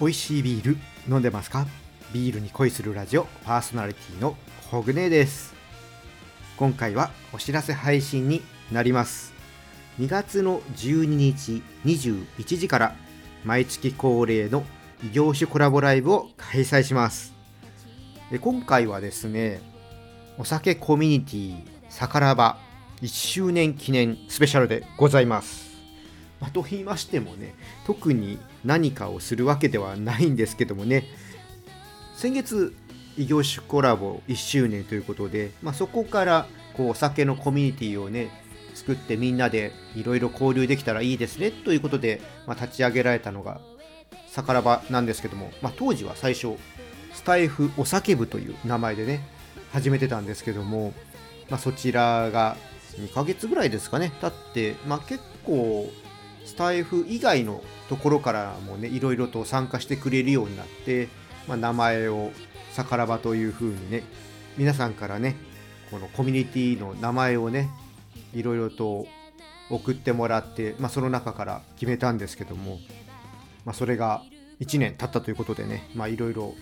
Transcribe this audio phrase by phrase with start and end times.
[0.00, 0.76] 美味しいビール
[1.08, 1.66] 飲んでますか？
[2.12, 4.36] ビールに恋するラジオパーソナリティの
[4.70, 5.54] ホグネです。
[6.56, 9.32] 今回はお知らせ配信になります。
[9.98, 12.94] 2月の12日21時から
[13.44, 14.64] 毎月恒例の
[15.04, 17.34] 異業種コラボライブを開催します。
[18.30, 19.60] で今回はですね
[20.38, 22.58] お酒コミュニティさからば
[23.02, 25.67] 1周年記念スペシャルでございます。
[26.40, 27.54] まあ、と言いましてもね
[27.86, 31.04] 特に何かをするわけではないんですけどもね。
[32.16, 32.74] 先月
[33.16, 38.30] 異業種コラボ1周年ということで、まあ、そこからこうお酒のコミュニティをね
[38.74, 43.60] 作ってみんなでいろいろ交流できたらいいですねということで、まあ、立ち上げられたのが
[44.28, 46.56] さからばなんですけども、まあ、当時は最初
[47.12, 49.20] スタイフお酒部という名前でね
[49.72, 50.92] 始めてたんですけども、
[51.50, 52.56] まあ、そちらが
[52.96, 55.90] 2ヶ月ぐらいですかね経って、まあ、結構
[56.48, 61.08] スタイフ以外のところからもねいろいろと参加してくれるようになって、
[61.46, 62.30] まあ、名前を
[62.72, 64.02] さからばというふうにね
[64.56, 65.36] 皆さんからね
[65.90, 67.68] このコミュニティの名前をね
[68.34, 69.06] いろいろと
[69.68, 72.78] 送ってもらって、まあ、その中から決めたんですけども、
[73.66, 74.22] まあ、それが
[74.60, 76.54] 1年経ったということでねいろいろ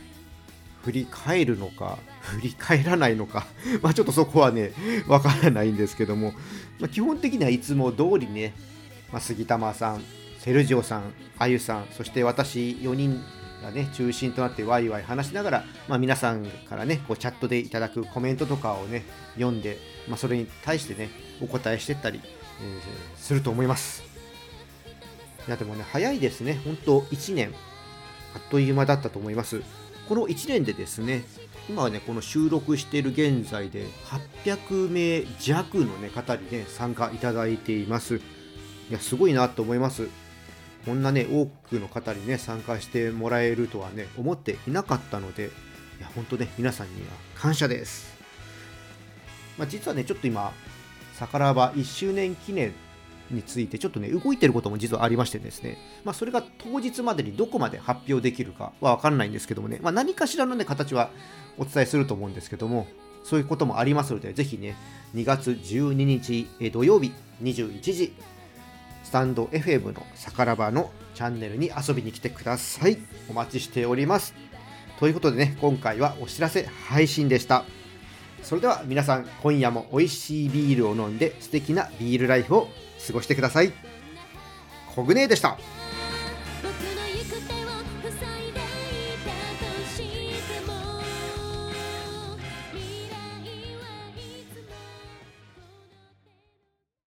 [0.83, 3.47] 振り返るのか振り返らないのか
[3.83, 4.73] まあちょっとそこはね
[5.07, 6.33] わからないんですけども、
[6.81, 8.53] まあ、基本的にはいつも通りね
[9.13, 10.03] まあ、杉玉さん、
[10.39, 13.23] セルジオさん、あゆさん、そして私4人
[13.63, 24.03] がね、中心となってワイワイ話しながら、まあ、皆さんからね、こうチャットでいただくコメントとかをね、読んで、まあ、それに対してね、お答えしてったり、えー、すると思います。
[25.47, 26.61] いや、でもね、早いですね。
[26.65, 27.53] 本当1年、
[28.35, 29.63] あっという間だったと思います。
[30.09, 31.25] この1年でですね、
[31.69, 33.87] 今はね、この収録している現在で
[34.45, 38.21] 800名弱の、ね、方にね、参加いただいています。
[38.89, 40.09] いや、すごいなと思います。
[40.85, 45.51] こんなね、多くの方にね、参加してもらえるとはね、思っていなかったので、
[45.99, 48.17] いや、本当ね、皆さんには感謝です。
[49.59, 50.53] まあ、実はね、ちょっと今、
[51.15, 52.73] さからば1周年記念
[53.31, 61.11] についてちょっとね、動いてることも実はありましてですね、まあ、それが当日までにどこまで発表できるかはわかんないんですけどもね、まあ、何かしらのね、形は
[61.59, 62.87] お伝えすると思うんですけども、
[63.25, 64.77] そういうこともありますので、ぜひね、
[65.15, 67.13] 2月12日土曜日
[67.43, 68.15] 21時、
[69.07, 72.99] スタンド FM のさからばのチャンネルに遊びに来てください。
[73.31, 74.35] お待ちしております。
[74.99, 77.65] ということでね、今回はお知らせ配信でした。
[78.43, 82.69] それでは皆さん、今夜も美味しいビールを飲んで素敵なビールライフを
[83.07, 83.73] 過ごしてください。
[84.93, 85.57] コグネでした。